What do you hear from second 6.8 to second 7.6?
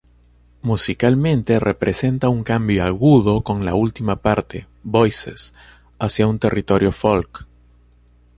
folk.